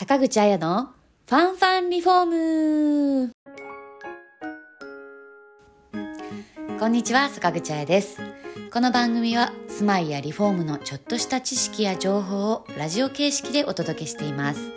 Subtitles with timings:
[0.00, 0.94] 坂口彩の
[1.28, 3.32] ファンファンリフォーム。
[6.78, 8.18] こんにちは坂口彩です。
[8.72, 14.72] この番組は住まいやリフォームのちょっとした知識や情報をラジオ形式でお届けしています。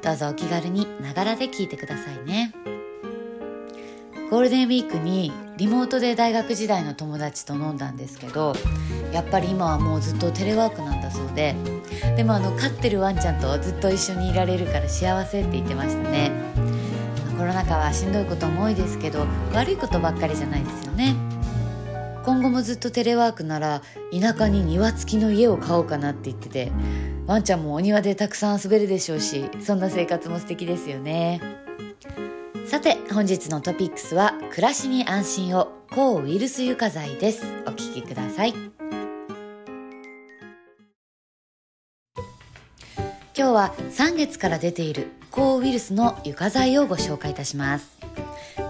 [0.00, 2.54] どうぞお気軽にながらで聞いてくださいね。
[4.32, 8.54] ゴールデンウィークにリモートで大学時代の友達と飲んだんですけど
[9.12, 11.54] やっぱり今はもうずっとテレワークなんだそうで
[12.16, 16.32] でもあの飼ってるワンちゃんとずっと一緒にいられるから幸せって言ってましたね。
[17.36, 21.14] コロナ禍はしんどいことも多いですけど悪いことばっかりじゃないですよね。
[22.24, 23.82] 今後もずっとテレワークなら
[24.18, 26.72] 田舎に庭付きの家を買おうかなって言ってて
[27.26, 31.61] ワンちゃんもお庭でたくさん遊べるでしょうしそんな生活も素敵ですよね。
[32.72, 37.44] さて本日のトピックスは暮らしに安心を抗ウイルス床材です。
[37.66, 38.54] お聞きください。
[38.54, 38.72] 今
[43.34, 47.98] 日は3月から出ている抗ウイルスの床材をご紹介いたします。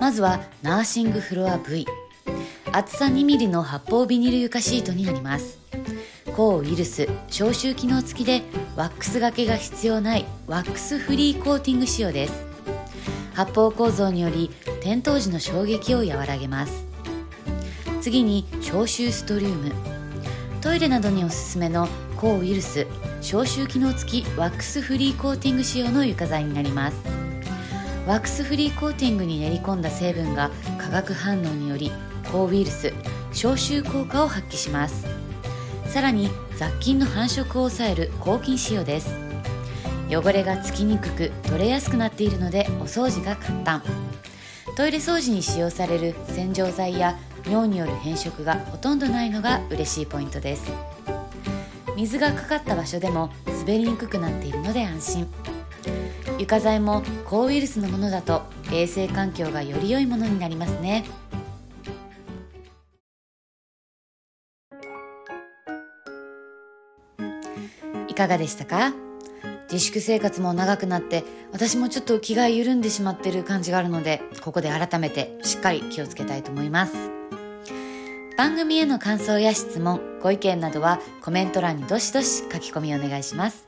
[0.00, 1.86] まずはナーシングフロア V
[2.72, 5.60] 厚さ 2mm の発泡ビニール床シートになります。
[6.34, 8.42] 抗ウイルス消臭機能付きで
[8.74, 12.51] ワックスがけが必要ないワックスフリーコーティング仕様です。
[13.34, 16.86] 発泡構造により転倒時の衝撃を和らげます。
[18.00, 19.72] 次に消臭ストリウム。
[20.60, 22.86] トイレなどにおすすめの抗ウイルス
[23.20, 26.96] 消臭機能付きワックスフリーコーティング仕様の床材になります。
[28.06, 31.92] ワックスフリーコーティングに練り込んだ成分が化学反応により
[32.30, 32.92] 抗ウイルス
[33.32, 35.06] 消臭効果を発揮します。
[35.86, 39.31] さらに雑菌の繁殖を抑える抗菌仕様です。
[40.14, 43.82] 汚れがつきにくく取れやすくなっているのでお掃除が簡単。
[44.76, 50.70] トイレ掃除に使用される洗浄剤や尿による変色がほとんどないのが嬉しいポイントです。
[51.96, 55.28] 水がかかった場所でも滑りにくくなっているので安心。
[56.38, 61.04] 床材も抗ウイルスのものだと衛生環境がより良いものになりますね。
[68.08, 68.92] いかがでしたか？
[69.72, 76.92] 自粛生活も長くなって私もちょっと気が緩んでしまってる感じがあるのでここで改めてしっかり気をつけたいと思います。
[78.36, 83.66] 番組への感想や質問ご意見などはコメント欄にどしどし書き込みお願いします。